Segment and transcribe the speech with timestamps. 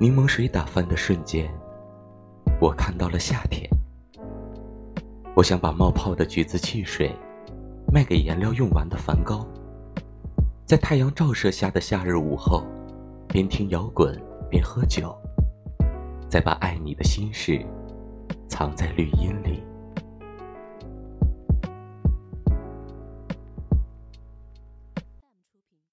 [0.00, 1.52] 柠檬水打翻的瞬间
[2.60, 3.68] 我看到了夏天。
[5.34, 7.12] 我想把冒泡的橘子汽水
[7.92, 9.44] 卖给颜料用完的梵高。
[10.64, 12.64] 在太阳照射下的夏日午后
[13.28, 14.16] 边听摇滚
[14.48, 15.16] 边喝酒
[16.28, 17.64] 再把爱你的心事
[18.46, 19.47] 藏在绿荫里。